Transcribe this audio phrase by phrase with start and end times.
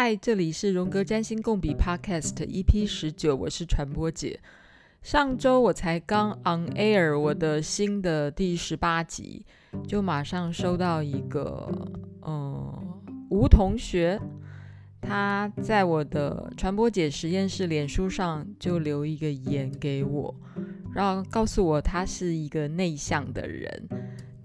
[0.00, 4.38] 嗨，这里是荣格占星共笔 Podcast EP 十九，我是传播姐。
[5.02, 9.44] 上周我才刚 on air 我的新的第十八集，
[9.88, 11.68] 就马上收到一个，
[12.24, 12.72] 嗯，
[13.28, 14.20] 吴同学，
[15.00, 20.32] 他在我的传播姐实验室脸书上就留一个言给我，
[20.94, 23.88] 然后告诉我他是一个内向的人。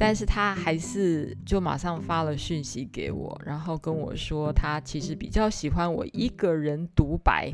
[0.06, 7.50] 但是他还是就马上发了讯息给我，然后跟我说他其实比较喜欢我一个人独白。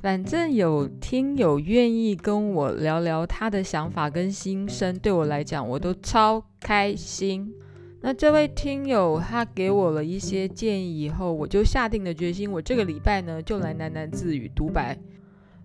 [0.00, 7.52] 反正有听友愿意跟我聊聊他的想法跟心声，对我来讲我都超开心。
[8.00, 14.98] 那这位听友他给我了一些建议以后，我就下定了决心，我这个礼拜呢就来喃喃自语独白。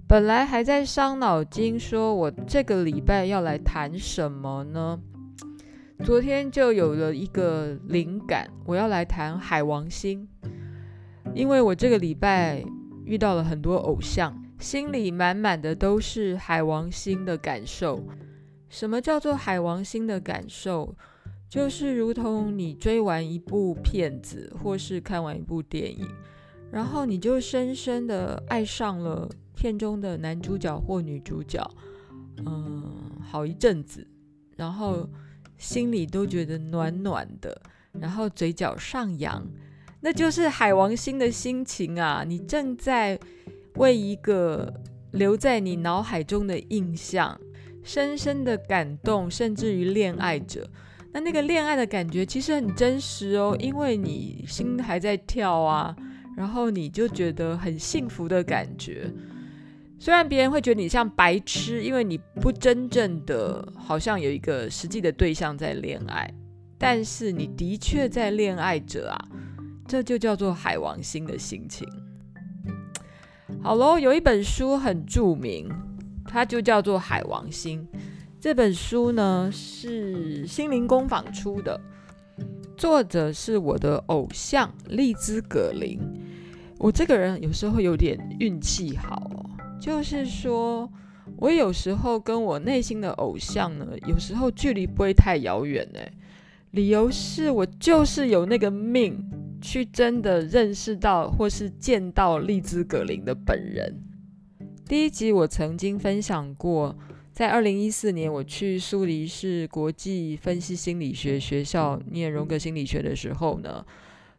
[0.05, 4.99] 本来还在伤脑筋，说我这个礼拜要来谈什么呢？
[6.03, 10.27] 昨天就有了一个灵感，我要来谈海王星，
[11.33, 12.63] 因为我这个礼拜
[13.03, 18.01] 遇到了很多偶像，心里满满的都是海王星的感受。
[18.69, 20.95] 什么叫做海王星的感受？
[21.49, 26.07] 就是如同你追完一部片子，或是看完一部电影，
[26.71, 31.69] 然后你就深深的爱上了片中的男主角或女主角，
[32.45, 34.07] 嗯，好一阵子，
[34.55, 35.09] 然后。
[35.57, 37.61] 心里都觉得暖暖的，
[37.99, 39.45] 然后嘴角上扬，
[40.01, 42.23] 那就是海王星的心情啊！
[42.25, 43.19] 你正在
[43.75, 44.73] 为一个
[45.11, 47.39] 留在你脑海中的印象
[47.83, 50.69] 深深的感动，甚至于恋爱着。
[51.11, 55.95] 那那个恋爱的感觉其实很真实哦，因为你心还在跳啊，
[56.35, 59.11] 然后你就觉得很幸福的感觉。
[59.99, 66.31] 虽然别人会觉得你像白痴，因为你不真正的好像有一个实际的对象在恋爱，
[66.77, 69.17] 但是你的确在恋爱着啊，
[69.87, 71.87] 这就叫做海王星的心情。
[73.61, 75.67] 好喽，有一本书很著名，
[76.25, 77.81] 它就叫做《海王星》。
[78.39, 81.81] 这本书呢是心灵工坊出的，
[82.77, 85.99] 作者是我的偶像丽兹·葛林。
[86.77, 89.46] 我这个人有时候有点运气好。
[89.79, 90.91] 就是说，
[91.37, 95.99] 我有时候跟我内心的偶像呢，有时候距离不会太遥远呢。
[96.71, 99.23] 理由是我就是有那个命，
[99.61, 103.95] 去真的认识到或是见到丽兹·葛林的本人。
[104.85, 106.97] 第一集我曾经分享过，
[107.31, 113.85] 在二零一四年我去苏黎世国际分析心理学学校念荣格心理学的时候呢，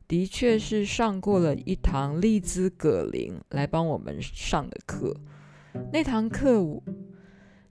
[0.09, 5.15] 的确是上过了一堂丽兹·葛林来帮我们上的课。
[5.93, 6.83] 那堂课，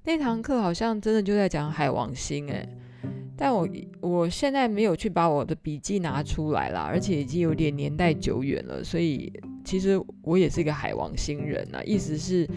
[0.03, 2.69] 那堂课好像真的就在讲海王星诶，
[3.35, 3.67] 但我
[4.01, 9.33] 我现在没有去把我的笔记拿出来了，而且已经有点年代久远了，所以
[9.65, 12.47] 其实我也是一个海王星人啊，意思是，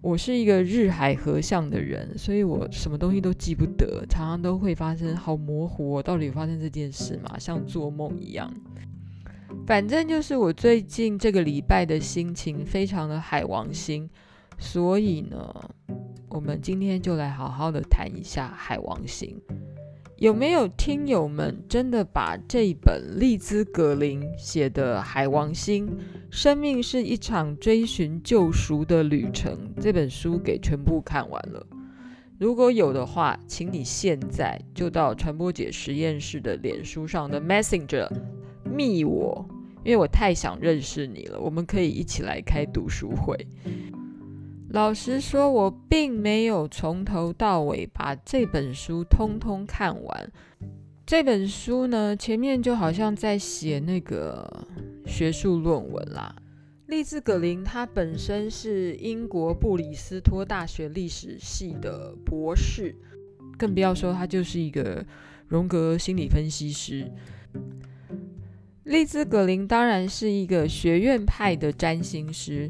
[0.00, 7.36] 我是一个日海合相的人，所以我什么东西都记不得，常常都会发生好模糊，哦到底发生这件事吗？
[7.40, 8.48] 像做梦一样。
[9.66, 14.08] 反正就是我最近这个礼拜的心情非常的海王星。
[14.58, 15.70] 所以呢，
[16.28, 19.40] 我们今天就来好好的谈一下海王星。
[20.18, 25.88] 有没有听友们真的把这本利兹·格林写的《海王星：
[26.30, 31.66] 生命是一场追寻救赎的旅程》这本书给全部看完了？
[32.36, 38.06] 如果有的话，请你现在就到传播姐实验室的脸书上的 Messenger
[38.70, 39.44] 密我，
[39.84, 41.40] 因为我太想认识你了。
[41.40, 43.36] 我们可以一起来开读书会。
[44.70, 50.32] 老实说，我并没有从头到尾把这本书通通看完。
[51.04, 54.64] 这本书呢，前面就好像在写那个
[55.06, 56.36] 学术论文啦。
[56.86, 62.94] 丽兹·葛林他本身是英国布里斯托大学历史系的博士，
[63.58, 65.04] 更不要说他就是一个
[65.48, 67.10] 荣格心理分析师。
[68.84, 72.68] 利兹·格林当然是一个学院派的占星师。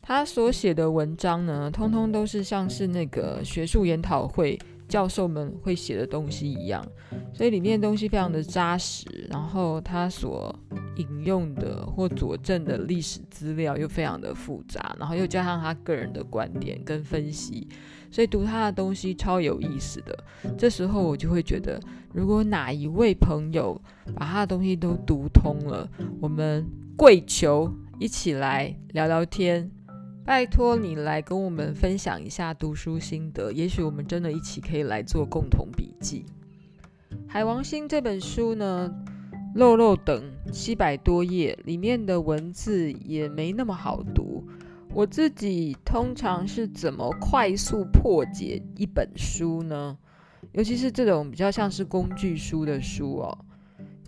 [0.00, 4.58] 他所写的文章呢，通通都是像是那个学术研讨会
[4.88, 6.82] 教授们会写的东西一样，
[7.34, 9.04] 所以里面的东西非常的扎实。
[9.28, 10.58] 然后他所
[10.96, 17.68] 引用的或佐证的历史资料又非常的复杂，然后又加上他个人的观点跟分析，
[18.10, 20.24] 所以读他的东西超有意思的。
[20.56, 21.80] 这时候我就会觉得，
[22.12, 23.80] 如果哪一位朋友
[24.14, 25.88] 把他的东西都读通了，
[26.20, 26.66] 我们
[26.96, 29.70] 跪求一起来聊聊天。
[30.24, 36.26] 拜托你来跟我们分享一下读书心得，也许我们真的一起可以来做共同笔记。
[37.26, 38.94] 《海王星》这本书呢，
[39.54, 40.22] 漏漏等
[40.52, 44.46] 七百多页，里面的文字也没那么好读。
[44.94, 49.96] 我自己通常是怎么快速破解一本书呢？
[50.52, 53.38] 尤其是这种比较像是工具书的书哦，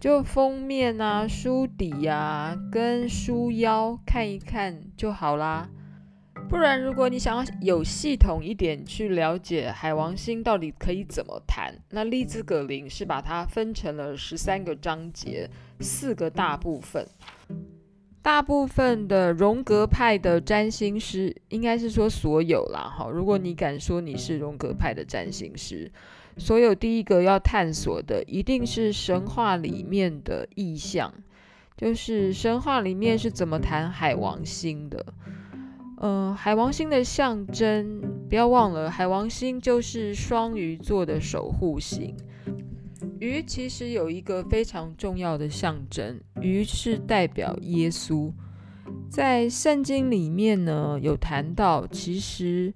[0.01, 5.69] 就封面啊、书底啊跟书腰看一看就好啦。
[6.49, 15.49] 不然，如果你想要有系统一点去了解海王星到底可以怎么谈，那利兹·葛林是把它分成了十三个章节，
[15.81, 17.07] 四个大部分。
[18.23, 23.09] 大部分的荣格派的占星师，应该是说所有啦，哈。
[23.09, 25.91] 如果你敢说你是荣格派的占星师，
[26.37, 31.15] 所有第一个要探索的，一定是神话里面的意象，
[31.79, 35.07] 就是神话里面是怎么谈海王星的。
[36.03, 42.15] 嗯、呃，海王星的象征，不要忘了，海王星就是双鱼座的守护星。
[43.19, 48.33] 鱼其实有一个非常重要的象征，鱼是代表耶稣。
[49.09, 52.73] 在圣经里面呢，有谈到，其实，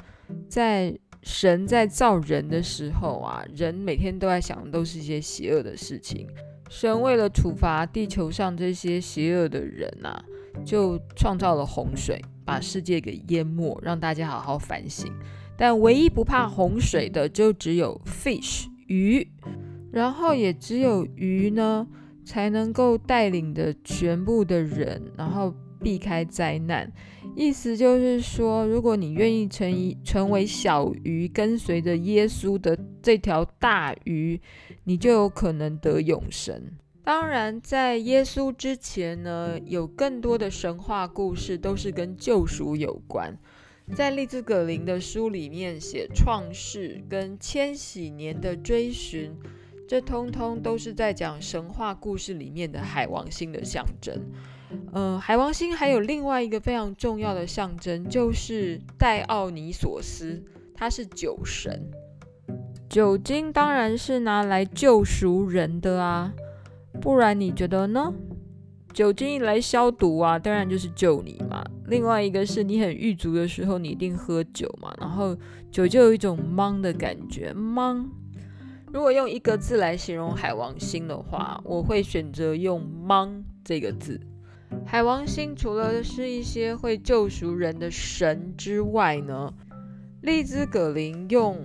[0.49, 6.27] 在神在造人的时候啊，人每天都在想的都是一些邪恶的事情。
[6.69, 10.25] 神为了处罚地球上这些邪恶的人啊，
[10.65, 12.21] 就创造了洪水。
[12.47, 15.11] 把世界给淹没，让大家好好反省。
[15.57, 19.27] 但唯一不怕洪水的，就只有 fish 鱼，
[19.95, 21.87] 然后也只有鱼呢，
[22.25, 26.93] 才能够带领着全部的人，然后避开灾难。
[27.37, 34.41] 意思就是说，如果你愿意成一成为小鱼，跟随着耶稣的这条大鱼，
[34.83, 36.61] 你就有可能得永生。
[37.05, 43.39] 当然，在耶稣之前呢，有更多的神话故事都是跟救赎有关。
[43.95, 49.33] 在丽兹·葛林的书里面写创世跟千禧年的追寻，
[49.87, 54.19] 这通通都是在讲神话故事里面的海王星的象征。
[54.93, 60.43] 嗯、海王星还有另外一个非常重要的象征，就是戴奥尼索斯，
[60.75, 61.91] 他是酒神。
[62.89, 66.33] 酒精当然是拿来救赎人的啊。
[67.01, 68.13] 不然你觉得呢？
[68.93, 71.65] 酒精一来消毒啊，当然就是救你嘛。
[71.87, 75.37] 另外一个是你很郁卒的时候，你一定喝酒嘛，然后
[75.71, 78.07] 酒就有一种茫的感觉，茫。
[78.95, 84.21] 如果用一个字来形容海王星的话，我会选择用茫这个字。
[84.87, 89.53] 海王星除了是一些会救赎人的神之外呢，
[90.23, 91.61] 丽兹·葛林用。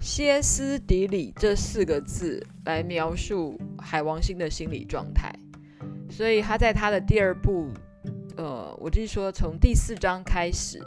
[0.00, 5.30] 歇斯底里这四个字来描述海王星的心理状态，
[6.08, 7.68] 所以他在他的第二部，
[8.38, 10.82] 呃，我就是说从第四章开始，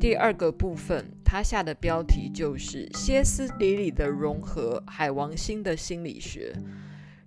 [0.00, 6.54] 第二个部分，他下的标题就是歇斯底里的融合海王星的心理学。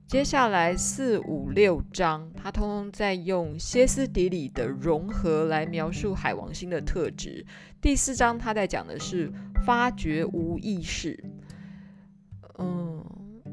[0.08, 7.46] 接下来四五六章，他通通在用歇斯底里的融合来描述海王星的特质。
[7.82, 9.30] 第四章他在讲的是
[9.66, 11.22] 发掘无意识。
[12.58, 13.04] 嗯，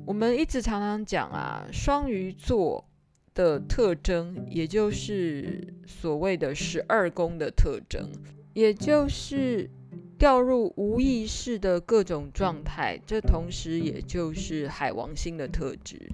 [0.06, 2.88] 我们一直常常讲啊，双鱼座
[3.34, 8.08] 的特征，也就是所谓的十二宫的特征，
[8.54, 9.68] 也就是
[10.16, 12.98] 掉入无意识的各种状态。
[13.06, 16.10] 这同时也就是海王星的特质。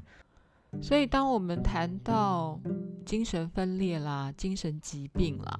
[0.80, 2.60] 所以，当我们谈到
[3.04, 5.58] 精神分裂啦、精神疾病啦，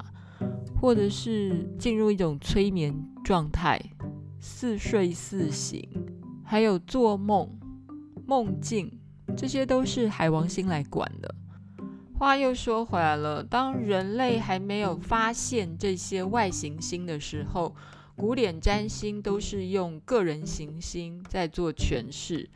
[0.80, 2.94] 或者是进入一种催眠
[3.24, 3.80] 状态、
[4.40, 5.86] 似睡似醒，
[6.44, 7.58] 还有做梦、
[8.24, 9.00] 梦境，
[9.36, 11.34] 这些都是海王星来管的。
[12.20, 17.74] 话又说回来了，当人类还没有发现这些外行星的时候，
[18.14, 22.46] 古典占星都是用个人行星在做诠释，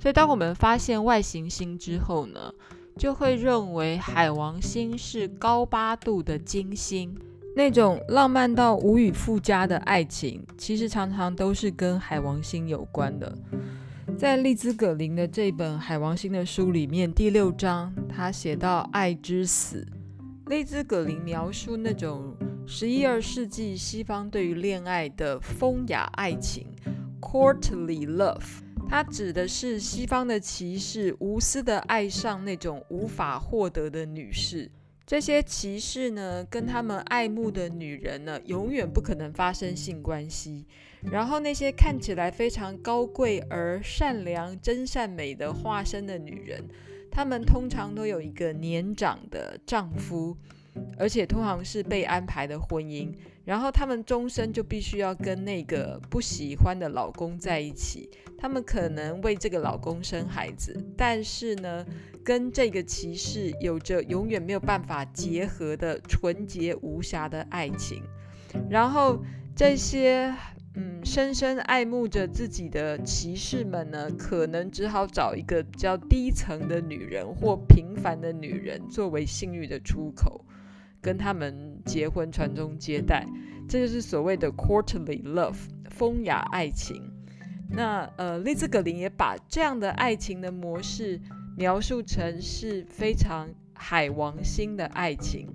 [0.00, 2.52] 所以当我们发现外行星之后呢，
[2.98, 7.16] 就会认为海王星是高八度的金星，
[7.54, 13.32] 那种浪漫到无以复加的爱情，其实常常都是跟海王星有关的。
[14.18, 19.86] 在利兹·葛林的这本《海王星》的书里面，第六章他写到爱之死，
[20.46, 22.36] 利兹·葛林描述那种。
[22.64, 26.64] 十一二世纪西方对于恋爱的风雅爱情
[27.20, 28.40] （courtly love），
[28.88, 34.70] 它指的是西方的骑士无私的爱上那种无法获得的女士。
[35.12, 40.64] 这些骑士呢，跟他们爱慕的女人呢，永远不可能发生性关系。
[41.02, 46.64] 然后那些看起来非常高贵而善良、真善美的化身的女人，
[47.10, 50.34] 她们通常都有一个年长的丈夫。
[50.96, 53.12] 而且通常是被安排的婚姻，
[53.44, 58.08] 然后他们终身就必须要跟那个不喜欢的老公在一起。
[58.38, 61.86] 他们可能为这个老公生孩子，但是呢，
[62.24, 68.02] 跟这个骑士有着永远没有办法结合的纯洁无瑕的爱情。
[68.68, 69.22] 然后
[69.54, 70.34] 这些
[70.74, 80.44] 嗯深深爱慕着自己的骑士们呢，可能只好找一个比较低层的女人或平凡的女人作为性欲的出口，
[81.02, 83.26] 跟他们结婚传宗接代。
[83.68, 85.56] 这就是所谓的 courtly love，
[85.90, 87.02] 风雅爱情。
[87.70, 91.20] 那呃，丽兹·格林也把这样的爱情的模式
[91.56, 95.48] 描述成是非常海王星的爱情。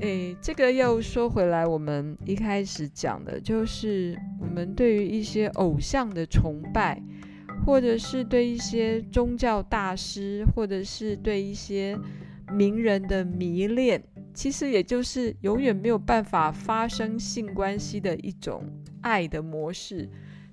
[0.00, 7.00] 诶，这个又说回来，我们一开始讲的就是我们对于一些偶像的崇拜，
[7.66, 11.96] 或者是对一些宗教大师，或者是对一些
[12.50, 14.02] 名人的迷恋，
[14.34, 18.64] 其实也就是永远没有办法发生性关系的一种
[19.00, 20.08] 爱的模式。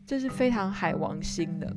[0.06, 1.76] 这是非常海王星的，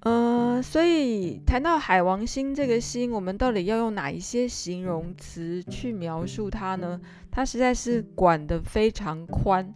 [0.00, 7.00] 呃，所以谈到海王星这个星，我们到底要用哪一些形容词去描述它呢？
[7.30, 9.72] 它实在是管得非常宽。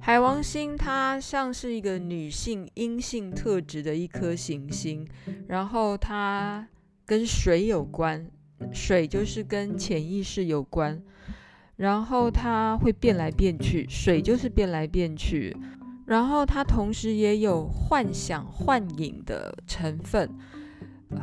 [0.00, 5.06] 海王星它像是一个女性阴性特质的一颗行星，
[5.46, 6.66] 然后它
[7.06, 8.28] 跟水有关，
[8.72, 11.00] 水就是跟潜意识有关，
[11.76, 15.56] 然后它会变来变去，水就是变来变去。
[16.06, 20.30] 然后它同时也有幻想、幻影的成分。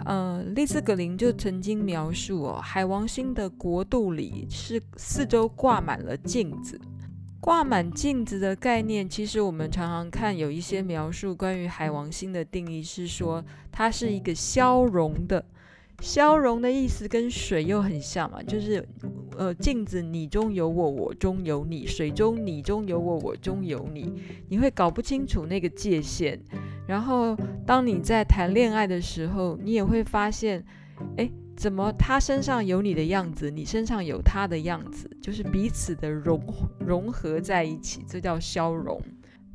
[0.05, 6.79] 呃，利兹·格林就曾经描述哦，海王星的国度里是四周挂满了镜子。
[7.39, 15.45] 挂满镜子的概念，其实我们常常看有一些描述关于海王星的定义是说，它是一个消融的。
[16.01, 18.87] 消融的意思跟水又很像嘛，就是。
[19.37, 24.13] 呃，镜子你中有我，我中有你；水中你中有我，我中有你。
[24.47, 26.39] 你会搞不清楚那个界限。
[26.87, 27.35] 然后，
[27.67, 30.63] 当你在谈恋爱的时候，你也会发现，
[31.17, 36.41] 哎，怎么他身上有你的样子，你身上有他的样子，就是彼此的融
[36.79, 38.97] 融合在一起，这叫消融。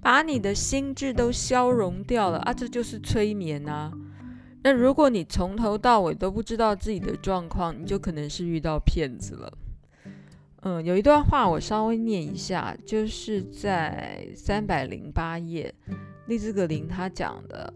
[0.03, 3.91] 把你的心智都消融掉了啊，这就是催眠啊。
[4.63, 9.53] 那如果你从头到尾都不知道自己的状况，你就可能是遇到骗子了。
[10.63, 15.75] 嗯，有一段话我稍微念一下，就是在三百零八页，
[16.27, 17.73] 利兹格林他讲的，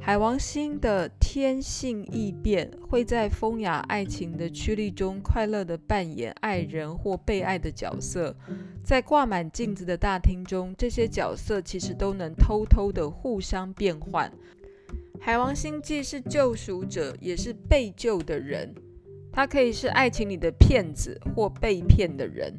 [0.00, 8.36] 海王星的天性异变，会在风雅爱情的驱力中快乐地扮演爱人或被爱的角色，
[8.84, 14.32] 在挂满镜子的大厅中，这些角色其实都能偷偷地互相变换。
[15.20, 18.74] 海王星既是救赎者，也是被救的人。
[19.32, 22.52] 他可以是爱情里的骗子或被骗的人，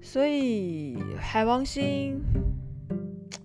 [0.00, 2.20] 所以海王星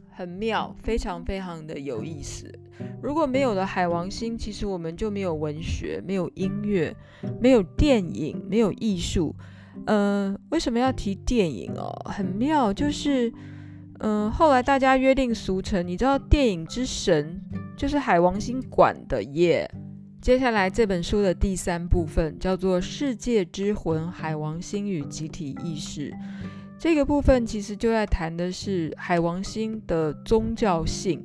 [0.10, 2.52] 很妙，非常非常的有意思。
[3.02, 6.96] 如果没有了海王星，其实我们就没有文学，没有音乐，
[7.40, 9.36] 没有电影，没有艺术。
[9.86, 11.94] 嗯、呃，为什么要提电影哦？
[12.06, 13.32] 很妙，就是
[14.00, 17.40] 嗯、后来大家约定俗成，你知道电影之神
[17.78, 19.70] 就是海王星管的耶。
[20.20, 26.10] 接下来这本书的第三部分叫做《世界之魂：海王星与集体意识》。
[26.80, 31.24] 这个部分其实就在谈的是海王星的宗教性。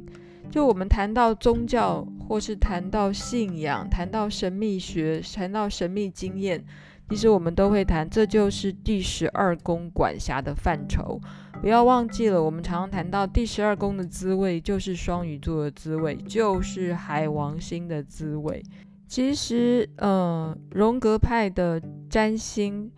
[0.50, 6.62] 就我们谈到宗教，或是谈到信仰，谈到神秘学，谈到神秘经验，
[7.08, 11.18] 其实我们都会谈，这就是第十二宫管辖的范畴。
[11.62, 18.60] 不要忘记了，我们常常谈到第十二宫的滋味，就是双鱼座的滋味，就是海王星的滋味。
[19.06, 22.90] 其实，呃，荣格派的占星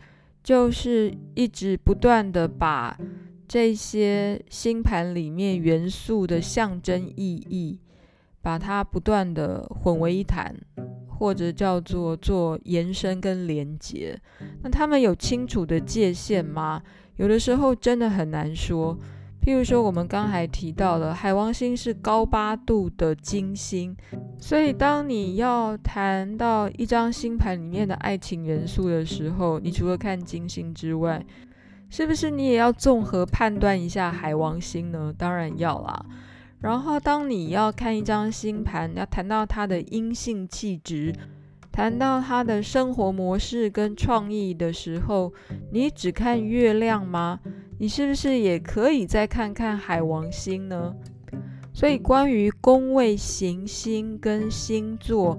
[0.43, 2.97] 就是一直不断的把
[3.47, 7.79] 这些星盘里面元素的象征意义，
[8.41, 10.57] 把它不断的混为一谈，
[11.07, 14.19] 或者叫做做延伸跟连接。
[14.63, 16.83] 那他们有清楚的界限吗？
[17.17, 18.99] 有的时候真的很难说。
[19.43, 23.95] 譬如说，我们刚才提到了海王星是高八度的金星，
[24.39, 31.23] 所以当你要谈到一张星盘里面的爱情元素的时候，你除了看金星之外，
[31.91, 35.15] 是不是你也要综合判断一下海王星呢？
[35.17, 36.07] 当然要啦。
[36.61, 41.15] 然后，当你要看一张星盘，要谈到它的阴性气质，
[41.75, 45.33] 谈到他的生活模式跟创意的时候，
[45.73, 47.41] 你只看月亮吗？
[47.81, 50.95] 你是不是也可以再看看海王星呢？
[51.73, 55.37] 所以关于宫位、行星跟星座，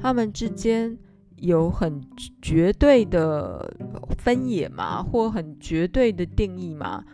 [0.00, 0.98] 他们之间
[1.36, 2.02] 有很
[2.42, 3.72] 绝对的
[4.18, 5.00] 分野吗？
[5.00, 7.04] 或很绝对的定义吗？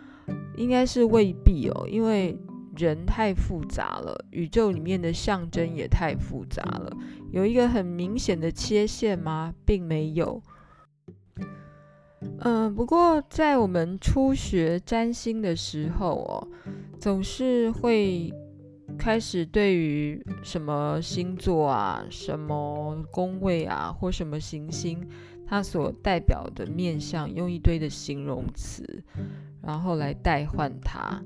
[0.56, 2.34] 应该是未必哦，因为
[2.76, 6.90] 人太复杂了，宇宙里面的象征也太复杂了。
[7.30, 9.54] 有一个很明显的切线吗？
[9.64, 10.42] 并没有。
[12.38, 16.48] 嗯、不过在我们初学占星的时候哦，
[16.98, 18.32] 总是会
[18.98, 25.04] 开始对于什么星座啊、什么宫位啊，或什么行星，
[25.46, 29.02] 它所代表的面相，用一堆的形容词，
[29.62, 31.22] 然后来代换它。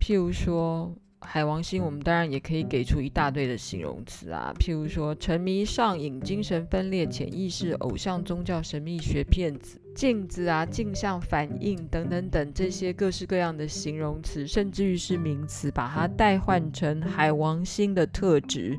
[0.00, 9.78] 譬如说海王星，我们当然也可以给出一大堆的形容词啊，譬如说沉迷、上瘾、精神分裂、潜意识、偶像、宗教、神秘学、骗子。
[9.94, 18.78] 镜子啊，镜像反应等等等这些各式各样的形容词，甚至于是名词，把它代换成海王星的特质。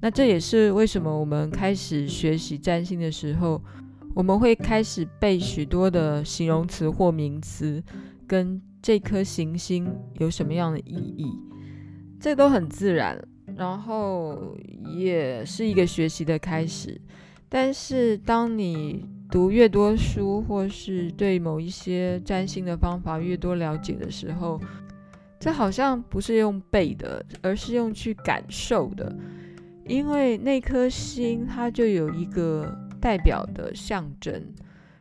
[0.00, 3.62] 那这也是为什么我们开始学习占星的时候，
[4.14, 7.82] 我们会开始背许多的形容词或名词，
[8.26, 11.26] 跟这颗行星有什么样的意义，
[12.20, 13.18] 这都很自然，
[13.56, 14.56] 然后
[14.96, 17.00] 也是一个学习的开始。
[17.48, 24.60] 但是当你读越多书，或是对某一些占星的方法越多了解的时候，
[25.40, 29.14] 这好像不是用背的，而是用去感受的。
[29.86, 34.42] 因为那颗星它就有一个代表的象征，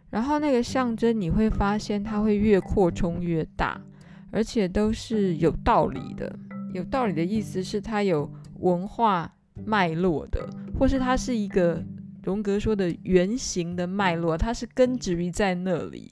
[0.09, 3.81] 然后那个象征你会发现它会越扩充越大，
[4.31, 6.33] 而且都是有道理的。
[6.73, 9.33] 有道理的意思是它有文化
[9.65, 11.83] 脉络的，或是它是一个。
[12.23, 16.11] 荣格说的原型的脉络，它是根植于在那里，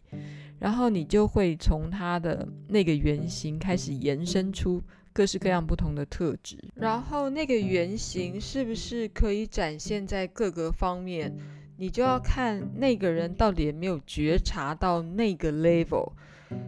[0.57, 11.35] 然后你就会从它的那个原型开始延伸出各式各样不同的特质，然后那个原型是不是可以展现在各个方面，
[11.77, 16.11] 你就要看那个人到底有没有觉察到那个 level。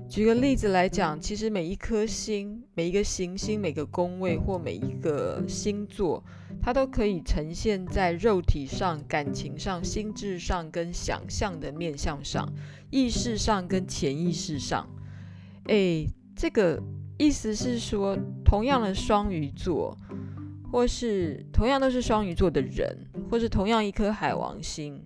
[0.09, 6.23] 举个例子来讲，其实每一颗星、每一个行星、每个宫位或每一个星座，
[6.61, 12.51] 它都可以呈现在肉体上、感情上、心智上跟想象的面向上、
[12.89, 14.89] 意识上跟潜意识上。
[15.67, 16.81] 诶，这个
[17.17, 19.95] 意思是说，同样的双鱼座，
[20.71, 22.97] 或是同样都是双鱼座的人，
[23.29, 25.01] 或是同样一颗海王星，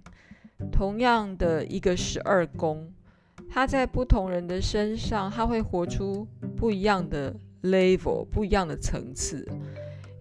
[0.71, 2.91] 同样的一个十二宫。
[3.49, 9.45] 他在不同人的身上，他会活出不一样的 level，不一样的层次。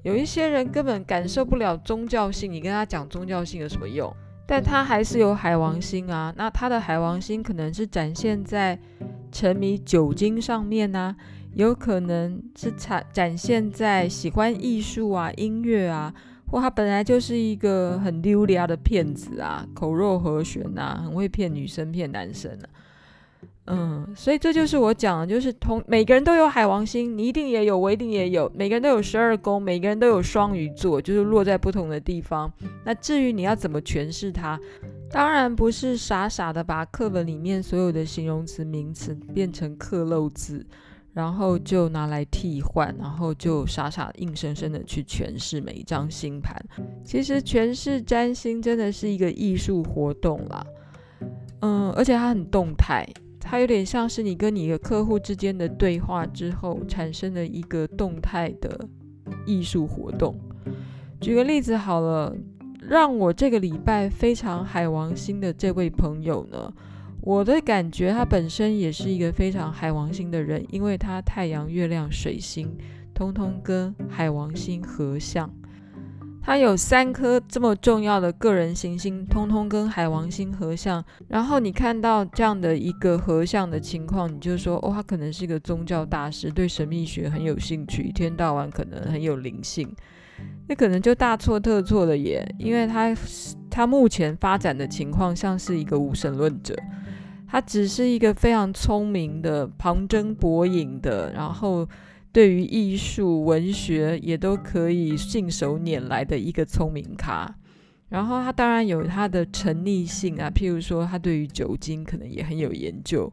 [0.03, 4.13] 有一些人根本感受不了宗教性，你跟他讲宗教性有什么用？
[4.47, 6.35] 但他还是有海王星啊。
[6.37, 8.77] 那他的海王星可能是展现在
[9.31, 11.15] 沉迷酒精上面啊，
[11.55, 16.15] 有可能是展展现在喜欢艺术啊、音乐啊，
[16.47, 22.67] 或他本来就是一个很溜达的骗子啊，口若和弦啊，很会骗女生、骗男生啊。
[23.67, 32.53] 嗯，所以这就是我讲的，就是同每个人都有海王星，你一定也有，我一定也有，每个人都有十二宫，每个人都有双鱼座，就是落在不同的地方。
[32.85, 34.59] 那至于你要怎么诠释它，
[35.09, 40.67] 当然不是傻傻的把课本里面所有的形容词、名词变成刻漏字，
[41.21, 46.57] 然后就拿来替换，然后就傻傻硬生生的去诠释每一张星盘。
[47.05, 50.67] 其实诠释占星真的是一个艺术活动啦，
[51.61, 53.07] 嗯，而且它很动态。
[53.39, 58.89] 它有点像是你跟你的客户之间的对话之后产生的一个动态的
[59.45, 60.35] 艺术活动。
[61.21, 62.35] 举个例子好了，
[62.81, 66.73] 让我这个礼拜非常海王星的这位朋友呢，
[67.23, 72.77] 我的感觉他本身也是一个非常海王星的人，因为他太阳、月亮、水星
[73.15, 75.51] 通通跟海王星合相。
[76.43, 81.05] 他有三颗这么重要的个人行星，通通跟海王星合相。
[81.29, 89.95] 然后你看到这样的一个合相的情况，你就说，哦，他可能是一个宗教大师，对神秘学很有兴趣，一天到晚可能很有灵性。
[90.67, 93.15] 那可能就大错特错了耶，因为他
[93.71, 96.75] 他目前发展的情况像是一个无神论者，
[97.51, 101.89] 他只是一个非常聪明的旁征博引的，然后。
[102.33, 107.53] 对于艺术、文学也都可以信手拈来的一个聪明咖，
[108.09, 113.33] 然后他当然有他的沉溺性啊，譬如说他对于酒精可能也很有研究，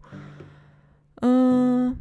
[1.21, 1.95] 嗯，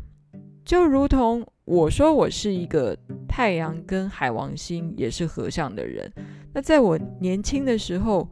[0.65, 2.97] 就如同我说我是一个
[3.29, 6.11] 太阳跟海王星也是合相的人，
[6.55, 8.27] 那在我年轻的时候，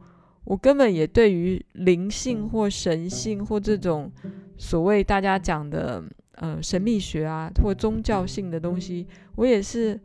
[0.45, 4.11] 我根本也对于灵性或神性或这种
[4.57, 6.03] 所谓大家讲的。
[6.37, 9.97] 呃，神秘学啊，或宗教性的东西，我也是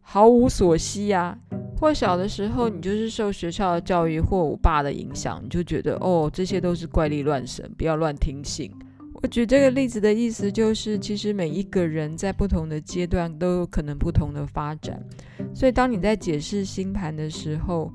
[0.00, 1.38] 毫无所悉啊。
[1.78, 8.72] 或小的时候，你就是受学校的教育或我爸的影响，你就觉得哦，这些都是怪力乱神，不要乱听信。
[9.12, 14.98] 我举这个例子的意思就是，其实每一个人在不同的阶段都有可能不同的发展，
[15.54, 17.92] 所以当你在解释星盘的时候，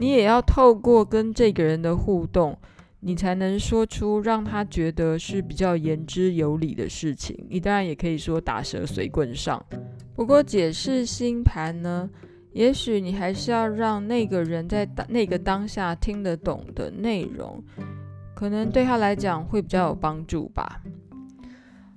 [0.00, 2.56] 你也要透过跟这个人的互动，
[3.00, 7.36] 你才能说出让他觉得是比较言之有理的事情。
[7.50, 9.62] 你当然也可以说打蛇随棍上，
[10.16, 12.08] 不过解释星盘呢，
[12.54, 17.62] 也许你还是要让那个人在那个当下听得懂的内容。
[18.34, 20.80] 可能对他来讲会比较有帮助吧。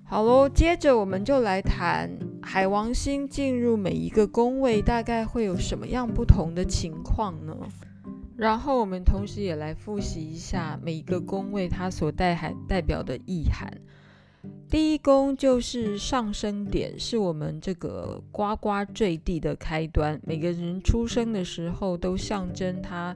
[0.03, 2.11] 好喽，接着我们就来谈
[2.41, 7.55] 海王星进入每一个宫位，大概会有什么样不同的情况呢？
[8.35, 13.71] 然后我们同时也来复习一下每一个宫位它所代含代表的意涵。
[14.69, 20.19] 第一宫就是上升点，是我们这个呱呱坠地的开端。
[20.25, 23.15] 每个人出生的时候都象征他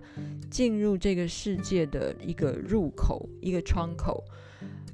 [0.49, 4.23] 进入这个世界的一个入口、一个窗口。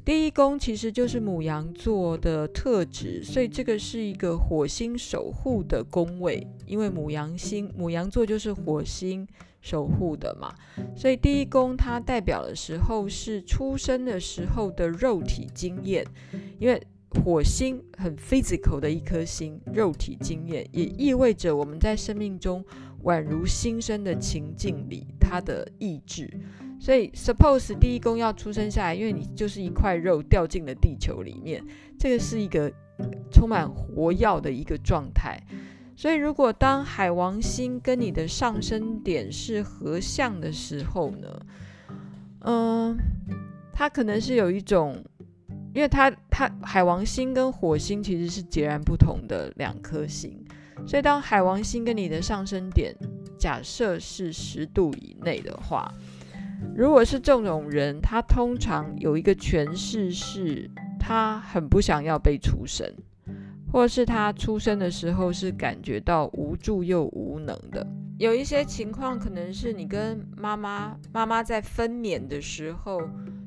[0.06, 9.28] 第一宫其实就是牡羊座的特质，所以这个是一个火星守护的宫位，因为牡羊星、牡羊座就是火星。
[9.64, 10.54] 守护的嘛，
[10.94, 16.06] 所以第一宫它代表的时候是出生的时候的肉体经验，
[16.60, 16.80] 因为
[17.24, 22.64] 火星很 physical 的一颗星，肉体经验也意味着我们在生命中
[23.04, 26.30] 宛如新生的情境里，它的意志。
[26.78, 31.64] 所以 suppose 第一宫要出生下来，因为你就是一块肉掉进了地球里面，
[31.98, 32.70] 这个是一个
[33.32, 35.42] 充满活药的一个状态。
[35.96, 41.28] 所以，如果当海王星跟你的上升点是合相的时候呢，
[42.42, 42.98] 嗯，
[43.72, 45.04] 它可能是有一种，
[45.74, 50.44] 因为它它海王星跟火星其实是截然不同的两颗星，
[50.86, 52.94] 所以当海王星跟你的上升点
[53.38, 55.90] 假设是十度以内的话，
[56.76, 62.92] 如果是这种人，他通常有一个诠释是，他很不想要被出生。
[63.74, 67.86] 或是他出生的时候是感觉到无助又无能的，
[68.20, 73.02] 有一些情况可能是你跟妈妈，妈妈在分娩的时候，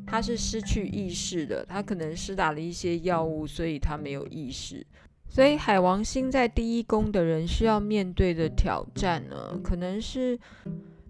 [0.04, 4.84] 她是失去意识的，她可能施打了一些药物，所以她没有意识。
[5.28, 10.36] 所以海王星在第一宫的人需要面对的挑战呢，可能是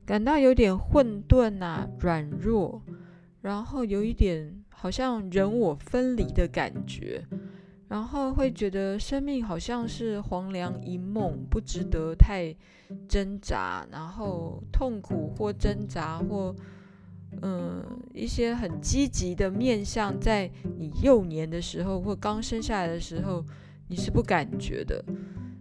[0.04, 2.82] 感到有点混沌啊，软弱，
[3.40, 7.24] 然后有一点好像人我分离的感觉。
[7.88, 12.52] 然后会觉得生命好像是黄粱一梦，不值得太
[13.08, 13.86] 挣扎。
[13.92, 16.52] 然后痛苦或挣扎或
[17.42, 23.44] 嗯一些很积极的面向，在你幼年的时候或刚生下来的时候，
[23.86, 25.04] 你是不感觉的。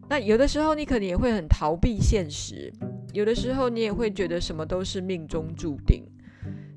[0.10, 2.74] 那有的时候你可能也会很逃避现实，
[3.14, 6.04] 有的时候你也会觉得什么都是命中注定。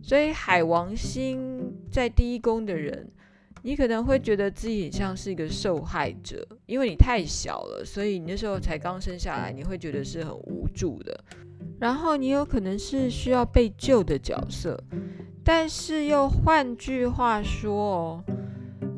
[0.03, 3.11] 所以海王星在第一宫的人。
[3.62, 11.25] 你可能会觉得自己像是一个受害者，因为你太小了，所以你那时候才刚生下来，你会觉得是很无助的。
[11.81, 14.79] 然后你有可能是需要被救的角色，
[15.44, 18.25] 但是又换句话说哦，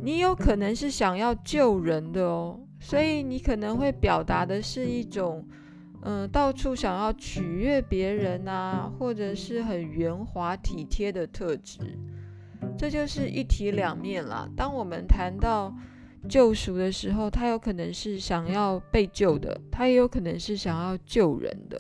[0.03, 5.47] 你有可能是想要救人的哦，所以你可能会表达的是一种，
[6.03, 11.79] 嗯、到处想要取悦别人啊，或者是很圆滑体贴的特质。
[12.81, 14.49] 这就是一体两面啦。
[14.57, 15.71] 当我们谈到
[16.27, 21.79] 救赎的时候，他有可能是想要被救的，他也有可能是想要救人的。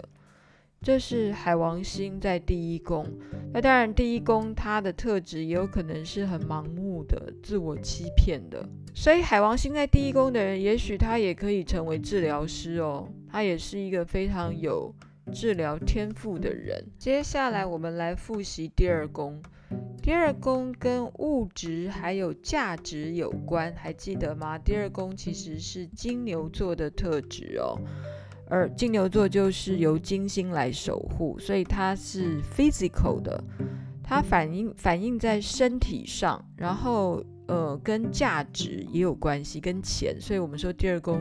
[0.82, 3.06] 这是海王星在第一宫。
[3.50, 8.68] 那当然，第一宫它的特质也有可能是很盲目的、自我欺骗的。
[8.94, 13.08] 所以，海王星在第一宫的人，也许他也可以成为治疗师哦。
[13.26, 14.94] 他也是一个非常有
[15.32, 16.84] 治疗天赋的人。
[16.98, 19.42] 接下来，我们来复习第二宫。
[20.02, 24.58] 第二宫跟物质还有价值有关，还记得吗？
[24.58, 27.78] 第二宫其实是金牛座的特质哦，
[28.48, 33.44] 而金牛座就是由金星来守护，所以它是 physical 的，
[34.02, 41.20] 它反映反映在身体上，然后呃跟价值也有关系，跟钱，所以我们说第二宫，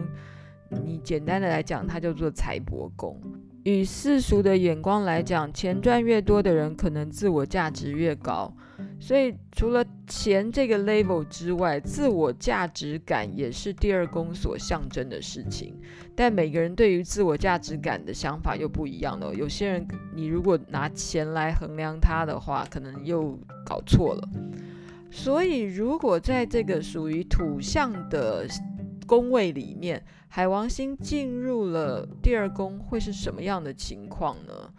[0.86, 3.22] 你简单的来讲，它叫做财帛宫。
[3.64, 8.54] 与世俗的眼光来讲，钱赚越多的人，可能自我价值越高。
[8.98, 15.76] 所以，除了钱这个 level 之外，自我价值感也是第二宫所象征的事情。
[16.16, 19.34] 但每个人对于自我价值感的想法又不一样了。
[19.36, 24.30] 有些人，你如果拿钱来衡量他的话，可能又搞错了。
[25.12, 28.48] 所以，如果在这个属于土象的
[29.10, 34.72] 宫位里面，海王星进入了第二宫，会是什么样的情况呢？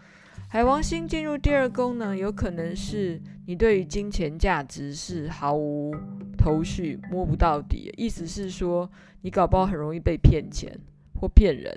[0.49, 5.93] 海王星进入第二宫呢，有可能是你对于金钱价值是毫无
[6.39, 8.89] 头绪、摸不到底，意思是说
[9.23, 10.79] 你搞不好很容易被骗钱
[11.21, 11.77] 或骗人。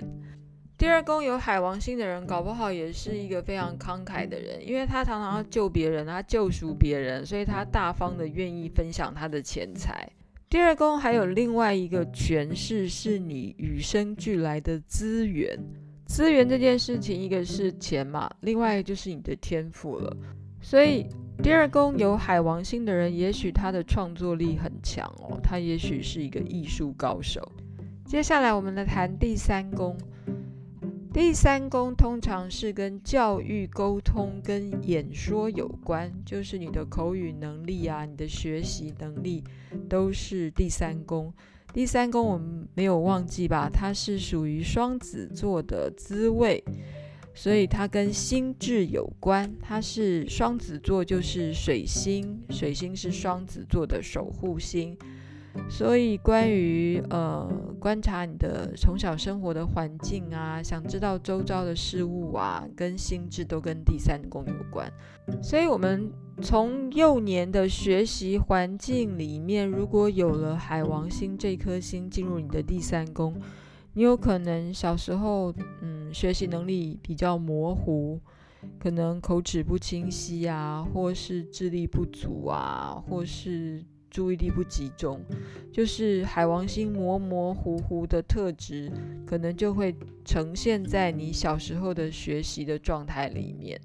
[0.78, 10.08] 第二宫有海王星的人，搞不好也是一个非常慷慨的人，因为他常常要救别人，他救赎别人，所以他大方的愿意分享他的钱财。
[10.54, 15.58] 第二宫还有另外一个诠释，是你与生俱来的资源。
[16.06, 20.16] 资源这件事情，一个是钱嘛，另外一个就是你的天赋了。
[20.60, 21.08] 所以
[21.42, 27.42] 第二宫有海王星的人，也许他的创作力很强哦，他也许是一个艺术高手。
[28.06, 29.98] 接下来我们来谈第三宫。
[31.14, 39.44] 第三宫通常是跟教育、沟通跟演说有关，就是你的口语能力啊，你的学习能力
[39.88, 41.32] 都是第三宫。
[41.72, 43.70] 第三宫我们没有忘记吧？
[43.72, 46.64] 它是属于双子座的滋味，
[47.32, 49.48] 所以它跟心智有关。
[49.62, 54.98] 它是双子座，就是水星，水星是双子座的守护星。
[55.68, 64.92] 所以，关于呃观察你的从小生活的环境啊，想知道周遭的事物啊，跟心智都跟第三宫有关。
[65.42, 66.10] 所以，我们
[66.42, 73.34] 从幼年的学习环境里面，如果有了海王星这颗星进入你的第三宫，
[73.94, 78.20] 你有可能小时候嗯学习能力比较模糊，
[78.78, 83.84] 可能口齿不清晰啊，或是智力不足啊，或是。
[84.14, 85.20] 注意力不集中，
[85.72, 88.88] 就是海王星模模糊糊的特质，
[89.26, 89.92] 可能就会
[90.24, 93.80] 呈现在你小时候的学习的状态里面。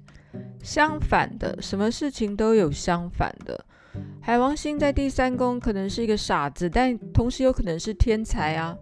[0.62, 3.66] 相反的，什么事情都有相反的。
[4.22, 8.78] 海王星在第三宫可能是一个傻子，但同时有可能是天才啊，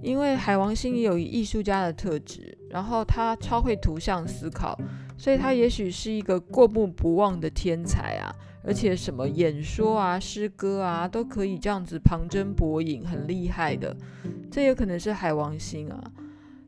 [0.00, 4.74] 因为海王星也有艺术家的特质，然后他超会图像思考，
[5.18, 8.34] 所以他也许是一个过目不忘的天才啊。
[8.68, 13.96] 而且什么演说啊、诗歌啊，都可以这样子旁征博引，很厉害的。
[14.50, 16.04] 这也可能是海王星啊。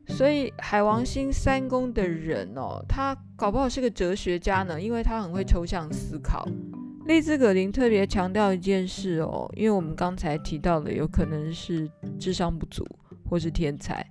[0.07, 6.43] 所以海王星三宫的人哦，他搞不好是个哲学家呢，因为他很会抽象思考。
[7.05, 11.87] 利兹·葛林特别强调一件事哦，因为我们刚才提到的，有可能是
[12.19, 12.83] 智商不足
[13.29, 14.03] 或是天才。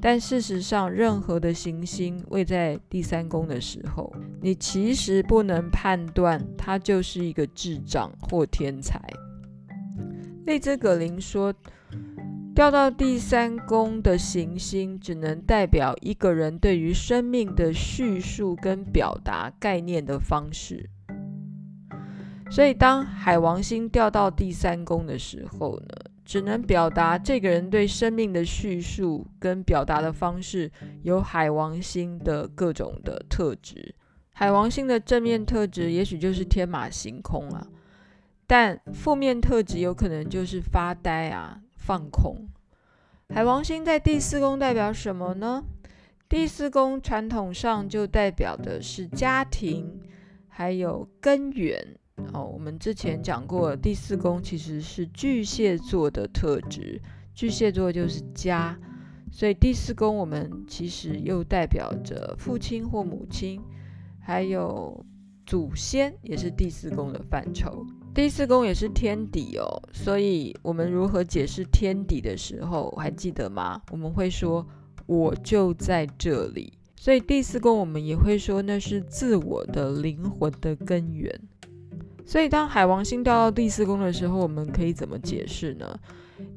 [0.00, 9.00] 但事实上，任何的行星位在第三宫的时候，你其实不能判断他就是一个智障或天才。
[10.44, 11.52] 利兹·葛林说，
[12.54, 20.88] 掉到第三宫的行星只能代表一个人对于生命的叙述跟表达概念的方式。
[22.48, 30.70] 所以，当海王星掉到第三宫的时候呢，只能表达这个人对生命的叙述跟表达的方式
[31.04, 33.94] 有海王星的各种的特质。
[34.32, 37.66] 海王星的正面特质也许就是天马行空啊，
[38.46, 42.46] 但负面特质有可能就是发呆啊、放空。
[43.30, 45.64] 海王星在第四宫代表什么呢？
[46.28, 50.00] 第四宫传统上就代表的是家庭，
[50.48, 51.96] 还有根源。
[52.32, 57.00] 哦，我们之前讲过，第四宫其实是巨蟹座的特质，
[57.34, 58.78] 巨蟹座就是家，
[59.30, 63.60] 所以第四宫我们其实又代表着父亲或母亲，
[64.18, 65.04] 还有
[65.44, 67.86] 祖先，也是第四宫的范畴。
[68.14, 73.82] 第四宫也是天底哦，所以我们如何解释天底的时候，还记得吗？
[73.90, 74.66] 我们会说
[75.04, 81.38] 我就在这里，所以第四宫我们也会说那是自我的灵魂的根源。
[82.26, 85.96] 所以，当海王星掉到第四宫的时候，我们可以怎么解释呢？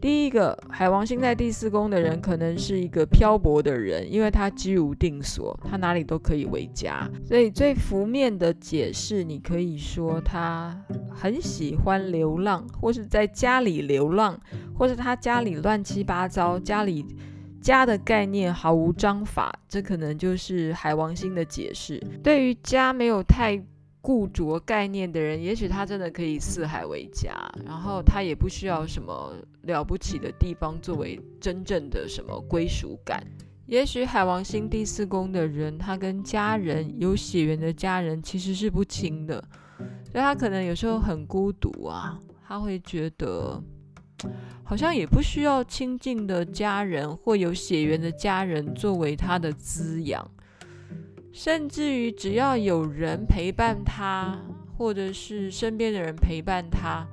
[0.02, 7.10] 第一个，海王星在第四宫的人可能是一个漂泊的人，因为他居无定所，他哪里都可以为家。
[7.24, 10.78] 所以，最浮面的解释，你可以说他
[11.10, 14.38] 很喜欢流浪，或是在家里流浪，
[14.78, 17.06] 或是他家里乱七八糟，家里
[17.62, 22.04] 家的概念毫无章法，这可能就是海王星的解释。
[22.22, 23.62] 对于家没有太
[24.02, 27.34] 固着概念的人，也许他真的可以四海为家，
[27.66, 33.22] 然后他也不需要什么了不起的地方作为真正的什么归属感。
[33.66, 39.44] 也许海王星第四宫的人，他跟家人有血缘的家人其实是不亲的，
[40.12, 43.62] 所以他可能有时候很孤独啊，他会觉得
[44.64, 50.26] 好像也不需要亲近的家人或有血缘的家人作为他的滋养。
[51.32, 54.40] 甚至于只要有人陪伴他，
[54.78, 57.08] 或者是身边的人陪伴他，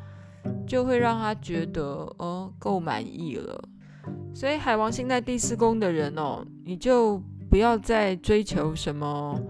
[0.67, 1.83] 就会让他觉得
[2.19, 3.63] 哦够满意了。
[4.35, 9.41] 所以海王星在第四宫的人哦，你就不要再追求什么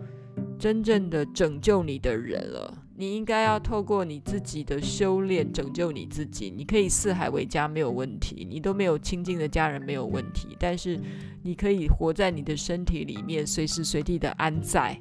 [0.59, 2.83] 真正的拯救你的人了。
[2.99, 6.51] 你应该要透过你自己的修炼拯救你自己。
[6.57, 10.99] 你可以四海为家没有问题，你都没有亲近的家人没有问题，但是
[11.47, 15.01] 你可以活在你的身体里面，随时随地的安在，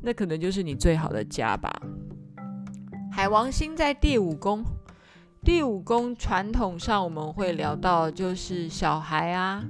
[0.00, 1.70] 那可能就是你最好的家吧。
[3.12, 4.64] 海王星在第五宫，
[5.44, 9.62] 第五宫传统上我们会聊到就是小孩啊，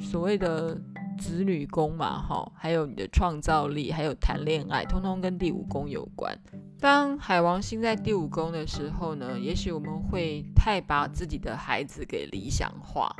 [0.00, 0.76] 所谓的。
[1.18, 6.36] 子女宫嘛，哈，还有你的创造力，还有谈恋爱，通通跟第五宫有关。
[6.80, 13.14] 当海王星在第五宫的时候呢，也许我们会太把自己的孩子给理想化，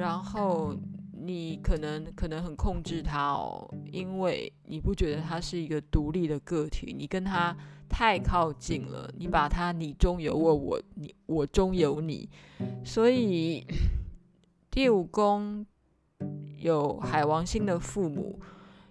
[0.00, 0.74] 然后
[1.12, 7.56] 你可能可能很控制他哦，因为你不觉得他是一个独立的个体，你跟他
[7.88, 12.28] 太靠近了，你把他你中有我，我你我中有你，
[12.84, 13.64] 所以
[14.70, 15.64] 第五宫。
[16.58, 18.38] 有海王星的父母，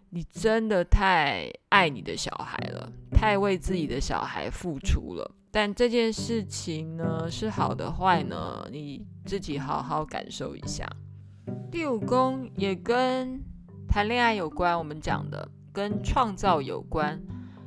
[0.10, 5.32] 你真的太爱你的小孩了，太为自己的小孩付出了。
[5.52, 8.68] 但这件事情呢，是好的坏呢？
[8.72, 10.88] 你自己好好感受一下。
[11.72, 13.42] 第五宫也跟
[13.88, 17.20] 谈恋爱有关，我们讲的跟创造有关，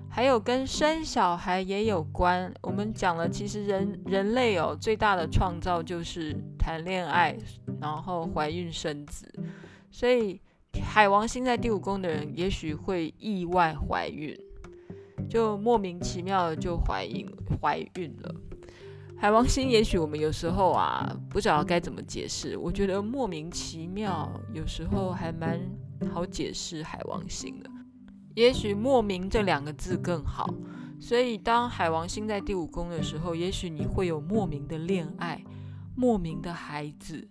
[0.09, 2.53] 还有跟生小孩也有关。
[2.63, 7.37] 我们讲了，其实人人类哦，最大的创造就是谈恋爱，
[7.81, 9.27] 然后怀孕生子。
[9.91, 10.41] 所以，
[10.83, 14.37] 海王星在第五宫的人，也许会意外怀孕，
[15.33, 17.27] 就莫名其妙的就怀孕
[17.59, 18.35] 怀孕了。
[19.17, 22.55] 海王星，也许我们有时候啊，不知道该怎么解释。
[22.59, 25.59] 我觉得莫名其妙，有时候还蛮
[26.13, 27.71] 好解释海王星的。
[28.35, 30.53] 也许“莫名”这两个字更好。
[31.01, 35.43] 所以，当海王星在第五宫的时候，也许你会有莫名的恋爱、
[35.97, 37.27] 莫名的孩子、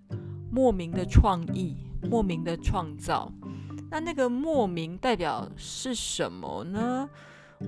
[0.52, 1.78] 莫名的创意。
[2.10, 3.32] 莫名的创造，
[3.92, 7.08] 那那个莫名代表是什么呢？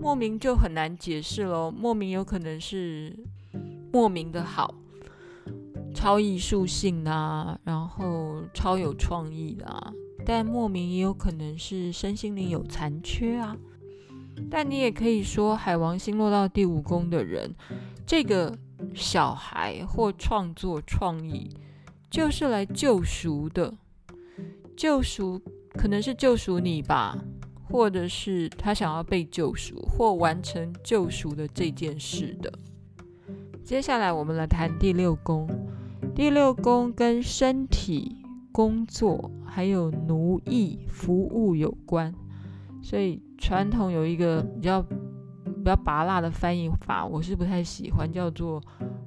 [0.02, 1.72] 莫名就很难解释喽。
[1.72, 3.16] 莫名有可能是
[3.92, 4.74] 莫名的好，
[5.94, 9.94] 超艺术性啊，然后超有创意的啊。
[10.26, 13.56] 但莫名也有可能是身心灵有残缺啊。
[14.50, 17.54] 但你也可以说，海王星落到第五宫的人，
[18.06, 18.58] 这个
[18.94, 21.50] 小孩或创作创意
[22.10, 23.74] 就是来救赎的。
[24.76, 25.40] 救赎
[25.74, 27.16] 可能是救赎你吧，
[27.74, 32.54] 或者是他想要被救赎，或完成救赎的这件事的。
[33.64, 35.50] 接下来我们来谈第六宫，
[36.14, 38.16] 第六宫跟身体、
[38.52, 42.14] 工作还有奴役、服务有关，
[42.80, 48.62] 所以传统有一个比较比较拔辣的翻译法，我是不太喜欢，叫做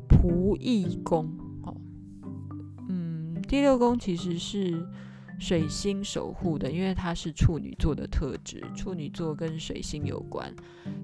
[0.09, 1.25] 仆役宫。
[1.63, 1.77] 哦，
[2.89, 4.85] 嗯，第六宫其实是。
[5.39, 10.55] 水星守护的，因为它是处女座的特质，处女座跟水星有关，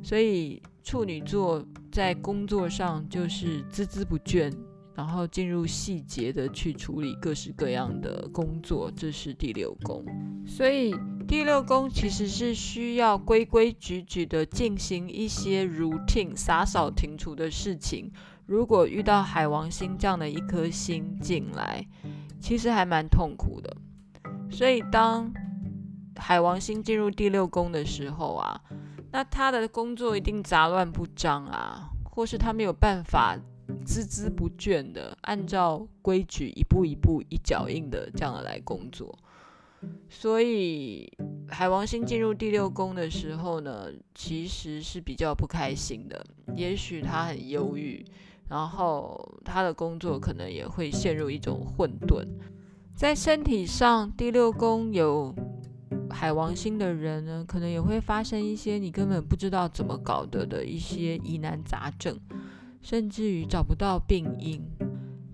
[0.03, 4.53] 所以处女座在工作上就是孜孜不倦，
[4.95, 10.05] 然后进入细节的去处理各式各样的工作，这是第六宫。
[10.47, 10.95] 所以
[11.29, 18.11] 第六宫其实是需要规规矩矩的进行一些 routine 洒扫庭除的事情。
[18.47, 21.87] 如果遇到海王星这样的一颗星进来，
[22.40, 23.77] 其实还蛮痛苦的。
[24.53, 25.33] 所以，当
[26.17, 28.61] 海王星进入第六宫的时候啊，
[29.11, 33.37] 那他的工作一定杂乱不章啊，或是他没有办法
[33.85, 39.19] 孜孜不倦的按照规矩一步一步、一脚印的这样来工作。
[40.09, 41.11] 所以，
[41.49, 46.25] 海王星进入第六宫的时候呢，其实是比较不开心的。
[46.55, 48.05] 也许他很忧郁，
[48.49, 52.25] 然后他的工作可能也会陷入一种混沌。
[52.94, 55.35] 在身体上，第六宫有
[56.09, 62.16] 海王星的人呢，可能也会发生一些你根本不知道怎么搞得的一些疑难杂症，
[62.81, 64.62] 甚至于找不到病因。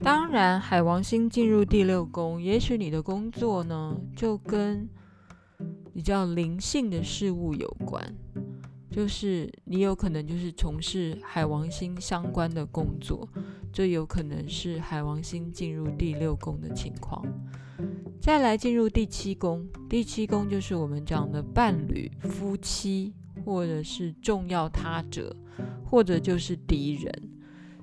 [0.01, 4.89] 当然，海王星进入第六宫，也许你的工作呢，就跟
[5.93, 8.15] 比较灵性的事物有关，
[8.91, 13.29] 就是你有可能就是从事海王星相关的工作。
[13.79, 17.25] 这有可能是海王星进入第六宫的情况。
[18.21, 25.33] 再来进入第七宫，第七宫就是我们讲的伴侣、夫妻，或者是重要他者，
[25.85, 27.31] 或者就是敌人。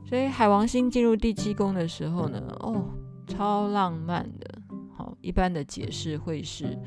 [0.05, 2.89] 所以海王星进入第七宫的时候呢，哦，
[3.25, 4.61] 超浪漫的。
[4.93, 6.77] 好，一般的解释会是，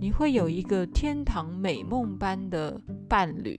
[0.00, 3.56] 你会有一个天堂美梦般的伴侣。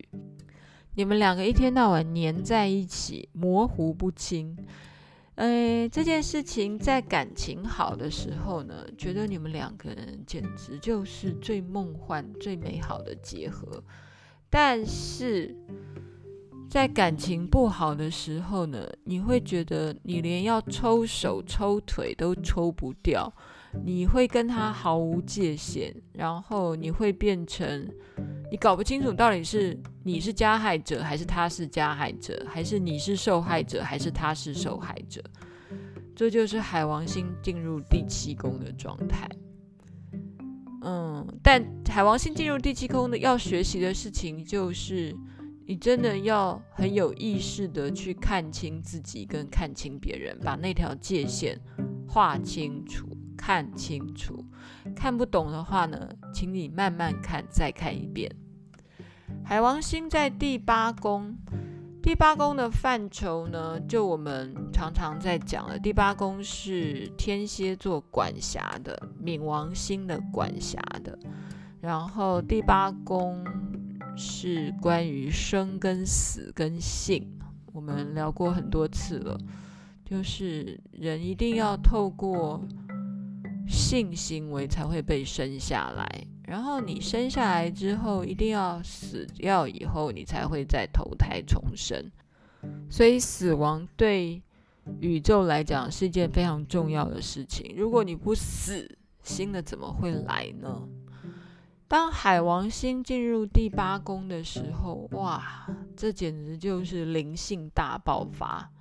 [0.95, 4.57] 你们两个一天到晚黏在一起，模糊不清。
[5.39, 13.81] 哎，这件事情在感情好的时候呢，觉得你们两个人简直就是最梦幻、最美好的结合。
[14.49, 15.55] 但是
[16.69, 23.31] 在感情不好的时候呢，你会觉得你连要抽手抽腿都抽不掉，
[23.84, 27.88] 你会跟他毫无界限，然后你会变成
[28.51, 35.24] 你搞不清楚到底是你是加害者还是他是加害者，还是你是受害者还是他是受害者。
[36.15, 39.30] 这就是海王星进入第七宫的状态。
[40.82, 45.15] 嗯，但海王星进入第七宫的要学习的事情，就是
[45.65, 51.59] 你真的要很有意识的去看清自己跟看清别人，把那条界限
[52.07, 53.05] 画清楚、
[53.39, 54.43] 看清楚。
[54.93, 58.29] 看不懂的话呢，请你慢慢看，再看一遍。
[59.45, 61.37] 海王星在第八宫。
[62.01, 71.17] 第八宫的范畴呢，就我们常常在讲的，第八宫是天蝎座管辖的，冥王星的管辖的。
[71.81, 73.45] 然后第八宫
[74.15, 77.27] 是关于生跟死跟性，
[77.73, 79.37] 我们聊过很多次了，
[80.05, 82.61] 就是人一定要透过
[83.70, 86.28] 性行为才会被生下来。
[86.43, 92.11] 然后你生下来之后，一定要死掉以后，你才会再投胎重生。
[92.89, 94.41] 所以死亡对
[94.99, 97.76] 宇宙来讲是一件非常重要的事情。
[97.78, 100.88] 如果你不死，新的怎么会来呢？
[101.88, 108.72] 当海王星进入第八宫的时候，哇，这简直就是灵性大爆发。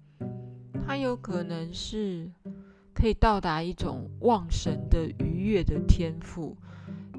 [0.87, 2.31] 它有可能是
[2.99, 6.57] 可以到达一种旺盛的愉悦的天赋。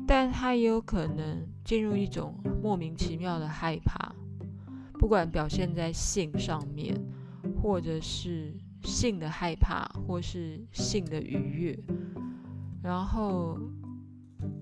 [0.05, 4.13] 但他也有可能进入一种莫名其妙的害怕，
[4.93, 6.99] 不管表现在性上面，
[7.61, 8.51] 或者是
[8.83, 11.79] 性的害怕，或是性的愉悦，
[12.81, 13.57] 然后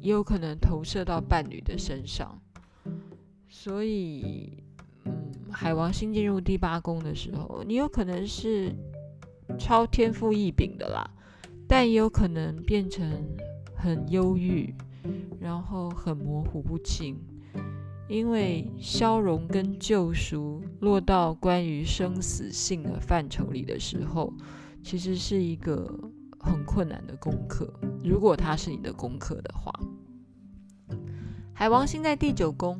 [0.02, 2.40] 也有可能投射到伴侣的身上。
[3.48, 4.62] 所以，
[5.06, 8.76] 嗯，海王星进入第八宫的时候，你有可能是
[9.58, 11.10] 超天赋异禀的啦，
[11.68, 13.12] 但也有可能变成
[13.76, 14.74] 很忧郁。
[15.40, 17.16] 然后很模糊不清，
[18.10, 24.34] 因为消融跟救赎落到关于生死性的范畴里的时候，
[24.84, 25.88] 其实是一个
[26.40, 27.72] 很困难的功课。
[28.04, 29.72] 如果它是你的功课的话，
[31.54, 32.78] 海王星在第九宫，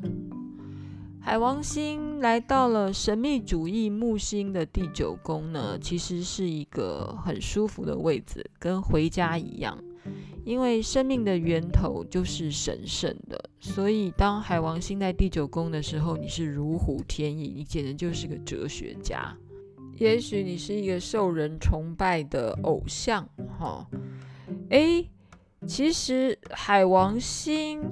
[1.20, 9.78] 海王星来到了神秘主义木星的第九宫呢，其实是一个很舒服的位置，跟回家一样。
[10.44, 19.36] 因为生命的源头就是神圣的，所以当海王星在第九宫的时候，你是如虎添翼，你简直就是个哲学家。
[19.98, 23.86] 也许你是一个受人崇拜的偶像，哈。
[24.70, 25.10] 诶，
[25.66, 27.82] 其实海王星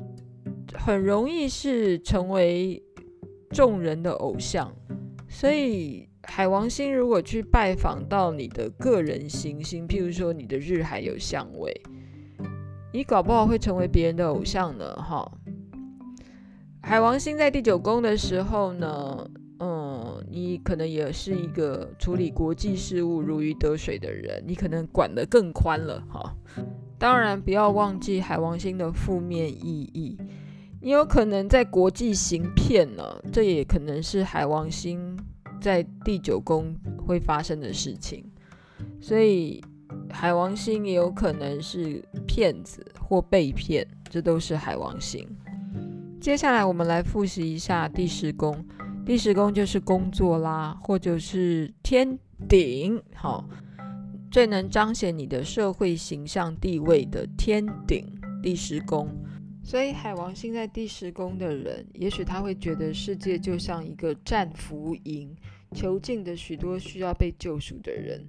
[0.73, 2.83] 很容易是成为
[3.57, 4.71] 众人的偶像，
[5.31, 11.75] 所以海王星如果去拜访到你的个人行星，譬如说你的日海有相位。
[12.93, 15.27] 你搞不好会成为别人的偶像呢，哈。
[16.83, 19.27] 海王星在第九宫的时候呢，
[19.61, 26.37] 嗯，你可能也是一个处理国际事务如鱼得水的人，你可能管得更宽了，哈。
[26.99, 30.19] 当然，不要忘记海王星的负面意义，
[30.87, 35.19] 你有可能在国际行骗呢，这也可能是海王星
[35.61, 36.73] 在第九宫
[37.05, 38.25] 会发生的事情，
[39.01, 39.61] 所以。
[40.11, 45.27] 海王星也有可能是骗子或被骗，这都是海王星。
[46.21, 48.65] 接下来我们来复习一下第十宫，
[49.05, 52.19] 第十宫就是工作啦，或者是天
[52.49, 53.49] 顶，好，
[54.31, 58.07] 最能彰显你的社会形象地位的天顶，
[58.43, 59.09] 第十宫。
[59.67, 65.37] 所以海王星在第十宫的人，也许他会觉得世界就像一个战俘营，
[65.73, 68.25] 囚禁着许多需要被救赎的人。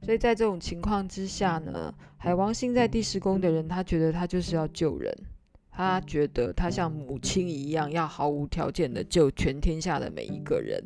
[0.00, 5.14] 所以在这种情况之下呢，海王星在第十宫的人，他觉得他就是要救人，
[5.78, 10.82] 他觉得他像母亲一样，要毫无条件的救全天下的每一个人。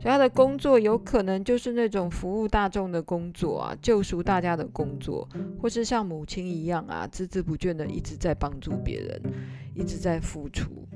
[0.00, 5.28] 所以他的工作有可能就是那种服务大众的工作啊，救赎大家的工作，
[5.60, 9.20] 或是像母亲一样啊，孜孜不倦的一直在帮助别人，
[9.74, 10.86] 一直在付出。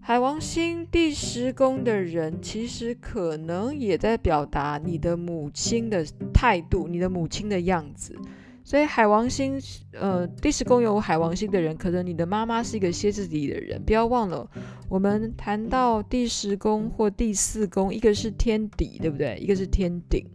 [0.00, 8.16] 海王星第十宫的人，其实可能也在表达你的母亲的态度，你的母亲的样子。
[8.64, 9.60] 所以海王星，
[9.92, 13.80] 呃，第十宫有海王星的人，可能你的妈妈是一个歇斯底里的人。
[13.84, 14.48] 不要忘了，
[14.88, 19.36] 我们谈到第十宫或第四宫，一个是天底，对不对？
[19.38, 20.26] 一个是天顶。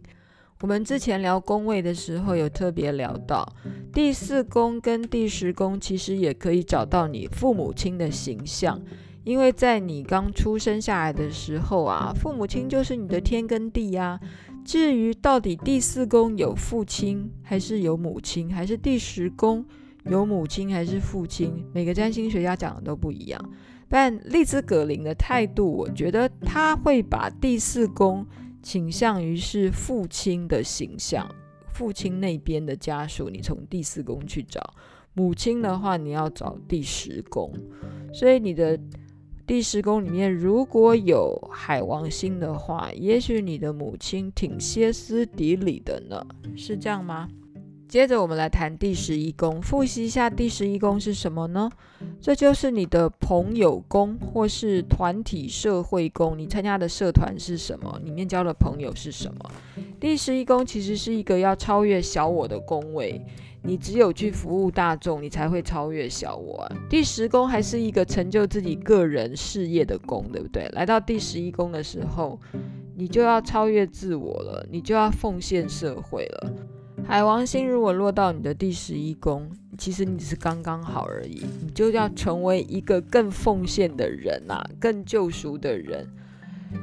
[0.60, 3.44] 我们之前聊宫位的时候，有特别聊到
[3.92, 8.80] 第四宫跟第十宫，其实也可以找到你父母亲的形象，
[9.24, 14.20] 因为在你刚出生下来的时候啊，父母亲就是你的天跟地呀。
[14.64, 19.64] 至于到底第四宫有父亲还是有母亲，还是第十宫
[20.04, 23.40] 有母亲还是父亲，每个占星学家讲的都不一样。
[23.88, 28.26] 但利兹·葛林的态度，我觉得他会把第四宫。
[28.62, 31.26] 倾向于是父亲的形象，
[31.72, 34.60] 父亲那边的家属，你从第四宫去找；
[35.14, 37.50] 母亲的话，你要找第十宫。
[38.12, 38.78] 所以你的
[39.50, 46.24] 第十宫里面如果有海王星的话，也许你的母亲挺歇斯底里的呢，
[46.56, 47.28] 是这样吗？
[47.88, 51.68] 接着我们来谈第十一宫，复习一下第十一宫是什么呢？
[52.20, 58.00] 这就是你的朋友宫或是团体社会宫，你参加的社团是什么？
[58.04, 59.50] 里面交的朋友是什么？
[59.98, 63.20] 第十一宫其实是一个要超越小我的宫位，
[63.62, 66.76] 你只有去服务大众，你才会超越小我啊。
[66.88, 70.68] 第十宫还是一个成就自己个人事业的宫，对不对？
[70.72, 72.38] 来到第十一宫的时候，
[72.96, 76.52] 你就要超越自我了，你就要奉献社会了。
[77.06, 86.06] 海王星如果落到你的第十一宫，其实你只是刚刚好而已，你就要成为一个更奉献的人呐、啊，更救赎的人。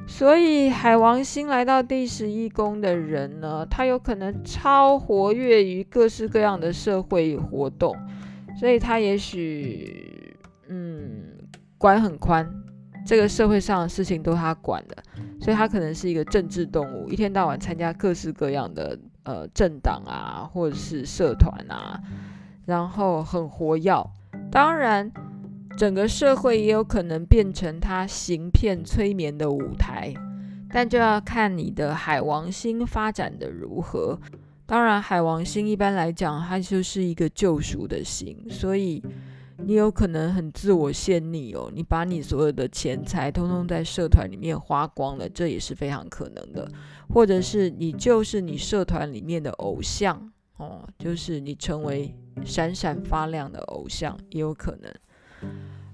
[0.07, 7.95] 所以海王星来到第十一宫的人呢，他有可能超活跃于各式各样的社会活动，
[8.59, 11.23] 所以他也许嗯
[11.77, 12.49] 管很宽，
[13.05, 14.95] 这个社会上的事情都他管的，
[15.39, 18.97] 所以他可能是一个政治动物，一天到晚参加各式各样的。
[19.27, 21.99] 呃，政党啊，或者是社团啊，
[22.65, 24.09] 然后很活跃。
[24.49, 25.11] 当然，
[25.77, 30.13] 整个社会也有可能变成他行骗催眠的舞台，
[30.71, 34.19] 但就要看你的海王星发展的如何。
[34.65, 39.03] 当然，海王星一般来讲，它就是一个救赎的星，所以。
[39.59, 46.69] 你有可能很自我陷溺哦，你把你所有的钱财通通在社团里面花光了，这也是非常可能的。
[47.09, 52.13] 或者是你就是你社团里面的偶像哦，就是你成为
[52.45, 54.93] 闪闪发亮的偶像，也有可能。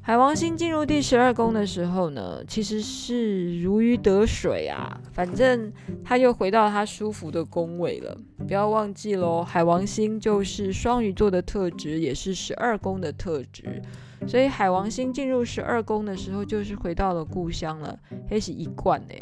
[0.05, 5.71] 海王星进入第十二宫的时候呢，其实是如鱼得水啊，反正
[6.03, 8.17] 他又回到他舒服的宫位了。
[8.45, 13.81] 不要忘记喽，海王星就是双鱼座的特质，也是十二宫的特质。
[14.27, 17.97] 所以海王星进入十二宫的时候，就是回到了故乡了，
[18.29, 19.15] 黑是一贯的。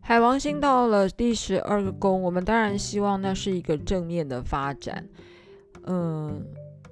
[0.00, 5.06] 海王星到了第十二宫，我们当然希望那是一个正面的发展。
[5.84, 6.42] 嗯。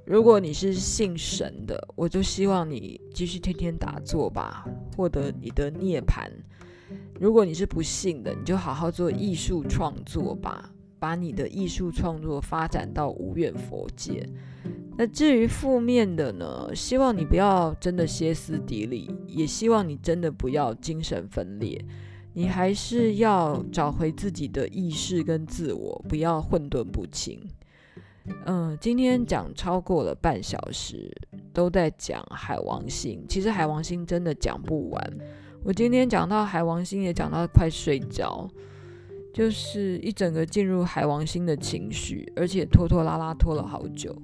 [0.07, 6.29] 如果你是信神的，我就希望你继续天天打坐吧，获得你的涅槃。
[7.19, 14.29] 如果你是不信的，你就好好做艺术创作吧，把你的艺术创作发展到无怨佛界。
[14.97, 21.83] 那至于负面的呢，希望你不要真的歇斯底里，也希望你真的不要精神分裂，
[22.35, 27.41] 你还是要找回自己的意识跟自我，不要混沌不清。
[28.47, 31.15] 嗯，今天讲超过了半小时，
[31.53, 33.25] 都在讲海王星。
[33.29, 35.19] 其实海王星真的讲不完。
[35.63, 38.49] 我今天讲到海王星，也讲到快睡觉，
[39.33, 44.15] 就是一整个进入海王星的情绪，而且拖拖拉拉拖了好久。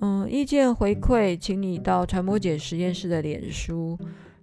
[0.00, 3.98] 嗯，意见回馈，请你到传播姐实验室的脸书，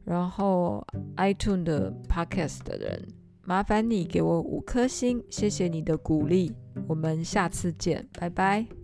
[0.06, 0.86] 然后
[1.18, 3.08] iTune 的 Podcast 的人，
[3.50, 6.54] 麻烦你给我五颗星，谢谢你的鼓励。
[6.88, 8.79] 我们下次见，拜拜。